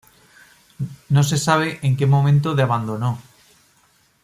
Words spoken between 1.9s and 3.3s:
que momento de abandonó.